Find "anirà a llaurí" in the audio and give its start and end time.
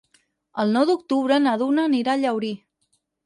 1.91-2.53